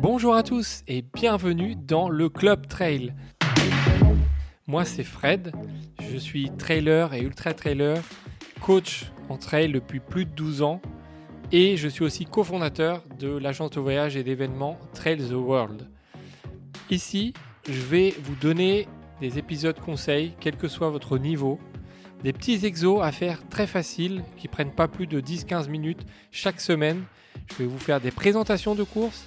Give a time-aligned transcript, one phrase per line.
[0.00, 3.14] Bonjour à tous et bienvenue dans le Club Trail.
[4.68, 5.52] Moi c'est Fred,
[6.00, 8.00] je suis trailer et ultra trailer,
[8.60, 10.80] coach en trail depuis plus de 12 ans
[11.50, 15.88] et je suis aussi cofondateur de l'agence de voyage et d'événements Trail the World.
[16.90, 17.34] Ici,
[17.68, 18.86] je vais vous donner
[19.20, 21.58] des épisodes conseils, quel que soit votre niveau,
[22.22, 26.60] des petits exos à faire très faciles qui prennent pas plus de 10-15 minutes chaque
[26.60, 27.02] semaine.
[27.50, 29.26] Je vais vous faire des présentations de courses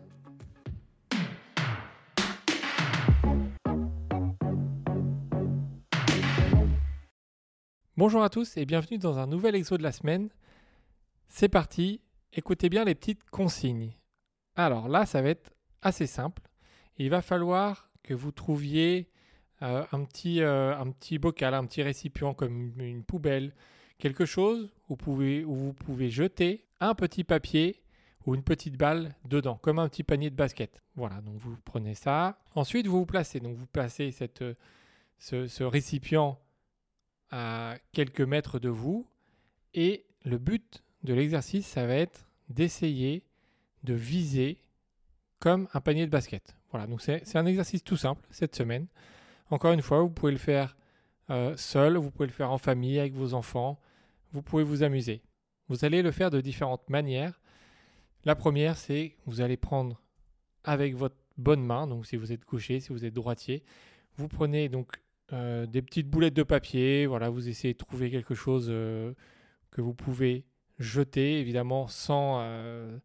[8.01, 10.29] Bonjour à tous et bienvenue dans un nouvel exo de la semaine.
[11.27, 12.01] C'est parti,
[12.33, 13.95] écoutez bien les petites consignes.
[14.55, 16.41] Alors là, ça va être assez simple.
[16.97, 19.11] Il va falloir que vous trouviez
[19.61, 23.53] euh, un, petit, euh, un petit bocal, un petit récipient comme une poubelle,
[23.99, 27.83] quelque chose où vous, pouvez, jeter un petit papier
[28.25, 30.81] ou une petite balle dedans, comme un petit panier de basket.
[30.95, 32.39] Voilà, donc vous prenez ça.
[32.55, 33.39] Ensuite, vous vous placez.
[33.39, 34.11] Donc vous placez
[35.19, 36.39] ce récipient
[37.31, 39.07] à quelques mètres de vous.
[39.73, 43.23] Et le but de l'exercice, ça va être d'essayer
[43.83, 44.59] de viser
[45.39, 46.55] comme un panier de basket.
[46.69, 48.87] Voilà, donc c'est un exercice tout simple cette semaine.
[49.49, 50.77] Encore une fois, vous pouvez le faire
[51.29, 53.79] euh, seul, vous pouvez le faire en famille, avec vos enfants,
[54.31, 55.21] vous pouvez vous amuser.
[55.67, 57.39] Vous allez le faire de différentes manières.
[58.23, 60.01] La première, c'est vous allez prendre
[60.63, 63.63] avec votre bonne main, donc si vous êtes gaucher, si vous êtes droitier,
[64.17, 65.01] vous prenez donc
[65.33, 69.13] euh, des petites boulettes de papier, voilà, vous essayez de trouver quelque chose euh,
[69.71, 70.45] que vous pouvez
[70.77, 72.97] jeter, évidemment sans, euh,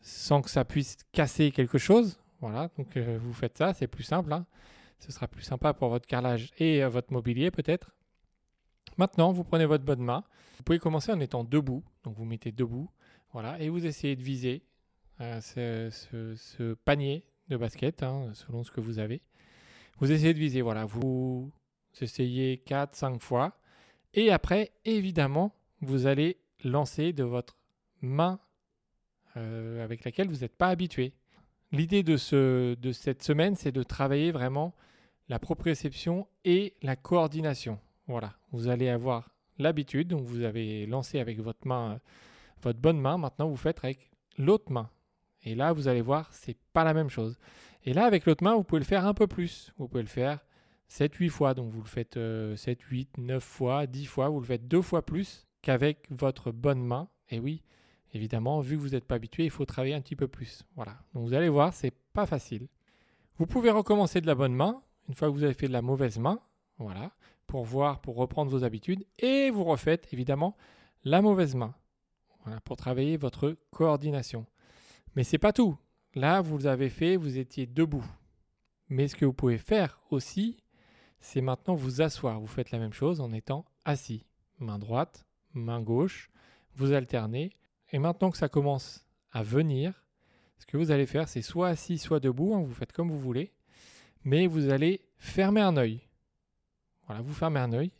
[0.00, 2.18] sans que ça puisse casser quelque chose.
[2.40, 4.32] Voilà, donc vous faites ça, c'est plus simple.
[4.32, 4.44] Hein.
[4.98, 7.94] Ce sera plus sympa pour votre carrelage et votre mobilier peut-être.
[8.96, 10.24] Maintenant, vous prenez votre bonne main.
[10.56, 11.84] Vous pouvez commencer en étant debout.
[12.02, 12.90] Donc vous mettez debout.
[13.32, 13.60] Voilà.
[13.60, 14.64] Et vous essayez de viser
[15.20, 19.22] ce, panier de basket, hein, selon ce que vous avez.
[19.98, 20.62] Vous essayez de viser.
[20.62, 20.84] Voilà.
[20.84, 21.50] Vous
[22.00, 23.58] essayez 4, 5 fois.
[24.14, 27.56] Et après, évidemment, vous allez lancer de votre
[28.00, 28.38] main
[29.36, 31.14] euh, avec laquelle vous n'êtes pas habitué.
[31.70, 34.74] L'idée de, ce, de cette semaine, c'est de travailler vraiment
[35.28, 37.78] la proprioception et la coordination.
[38.06, 41.98] Voilà, vous allez avoir l'habitude, donc vous avez lancé avec votre main,
[42.60, 44.90] votre bonne main, maintenant vous faites avec l'autre main.
[45.44, 47.38] Et là, vous allez voir, c'est pas la même chose.
[47.84, 49.72] Et là, avec l'autre main, vous pouvez le faire un peu plus.
[49.78, 50.40] Vous pouvez le faire
[50.90, 51.54] 7-8 fois.
[51.54, 54.28] Donc vous le faites 7, 8, 9 fois, 10 fois.
[54.28, 57.08] Vous le faites deux fois plus qu'avec votre bonne main.
[57.30, 57.62] Et oui,
[58.12, 60.64] évidemment, vu que vous n'êtes pas habitué, il faut travailler un petit peu plus.
[60.76, 60.98] Voilà.
[61.14, 62.68] Donc vous allez voir, c'est pas facile.
[63.38, 64.82] Vous pouvez recommencer de la bonne main.
[65.08, 66.38] Une fois que vous avez fait de la mauvaise main,
[66.78, 67.10] voilà
[67.46, 69.04] pour voir, pour reprendre vos habitudes.
[69.18, 70.56] Et vous refaites évidemment
[71.04, 71.74] la mauvaise main.
[72.44, 74.46] Voilà, pour travailler votre coordination.
[75.14, 75.76] Mais c'est pas tout.
[76.14, 78.04] Là, vous avez fait, vous étiez debout.
[78.88, 80.62] Mais ce que vous pouvez faire aussi,
[81.20, 82.40] c'est maintenant vous asseoir.
[82.40, 84.26] Vous faites la même chose en étant assis.
[84.58, 86.30] Main droite, main gauche.
[86.74, 87.50] Vous alternez.
[87.92, 90.04] Et maintenant que ça commence à venir,
[90.58, 92.54] ce que vous allez faire, c'est soit assis, soit debout.
[92.54, 93.52] Hein, vous faites comme vous voulez.
[94.24, 96.02] Mais vous allez fermer un œil.
[97.06, 97.92] Voilà, vous fermez un œil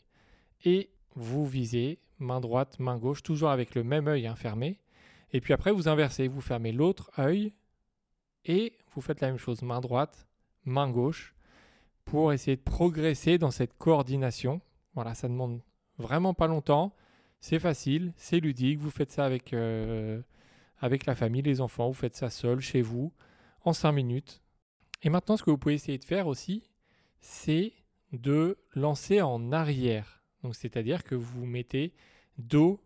[0.63, 4.79] et vous visez main droite, main gauche, toujours avec le même œil hein, fermé.
[5.31, 7.53] Et puis après, vous inversez, vous fermez l'autre œil
[8.45, 10.27] et vous faites la même chose, main droite,
[10.65, 11.33] main gauche,
[12.05, 14.61] pour essayer de progresser dans cette coordination.
[14.93, 15.61] Voilà, ça demande
[15.97, 16.93] vraiment pas longtemps.
[17.39, 18.79] C'est facile, c'est ludique.
[18.79, 20.21] Vous faites ça avec, euh,
[20.81, 21.87] la famille, les enfants.
[21.87, 23.11] Vous faites ça seul, chez vous,
[23.63, 24.41] en 5 minutes.
[25.01, 26.69] Et maintenant, ce que vous pouvez essayer de faire aussi,
[27.19, 27.73] c'est
[28.11, 30.23] de lancer en arrière.
[30.43, 31.93] Donc c'est-à-dire que vous mettez
[32.37, 32.79] dos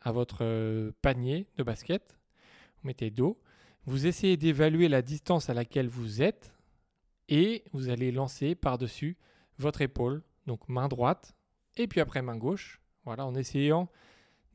[0.00, 2.18] à votre euh, panier de basket.
[2.82, 3.40] Vous mettez dos.
[3.86, 6.54] Vous essayez d'évaluer la distance à laquelle vous êtes
[7.28, 9.16] et vous allez lancer par-dessus
[9.58, 10.22] votre épaule.
[10.46, 11.34] Donc main droite
[11.76, 12.80] et puis après main gauche.
[13.04, 13.88] Voilà, en essayant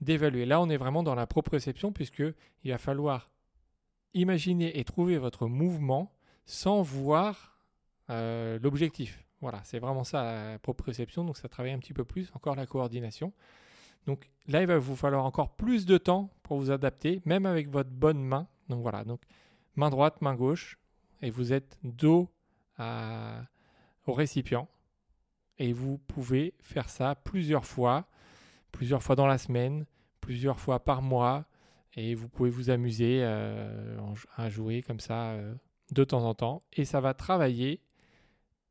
[0.02, 0.46] d'évaluer.
[0.46, 2.24] Là, on est vraiment dans la proprioception puisque
[2.64, 3.30] il va falloir
[4.14, 6.12] imaginer et trouver votre mouvement
[6.46, 7.60] sans voir
[8.10, 9.24] euh, l'objectif.
[9.42, 12.66] Voilà, c'est vraiment ça la proprioception, donc ça travaille un petit peu plus, encore la
[12.66, 13.32] coordination.
[14.10, 17.70] Donc là, il va vous falloir encore plus de temps pour vous adapter, même avec
[17.70, 18.48] votre bonne main.
[18.68, 19.22] Donc voilà, donc
[19.76, 20.80] main droite, main gauche,
[21.22, 22.28] et vous êtes dos
[22.80, 24.68] au récipient.
[25.60, 28.08] et vous pouvez faire ça plusieurs fois,
[28.72, 29.86] plusieurs fois dans la semaine,
[30.22, 31.46] plusieurs fois par mois
[31.94, 34.00] et vous pouvez vous amuser euh,
[34.38, 35.54] à jouer comme ça euh,
[35.92, 37.80] de temps en temps et ça va travailler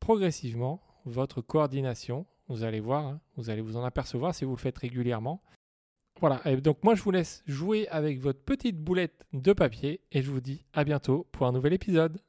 [0.00, 2.26] progressivement votre coordination.
[2.48, 5.42] Vous allez voir, hein, vous allez vous en apercevoir si vous le faites régulièrement.
[6.20, 10.22] Voilà, et donc moi je vous laisse jouer avec votre petite boulette de papier et
[10.22, 12.20] je vous dis à bientôt pour un nouvel épisode.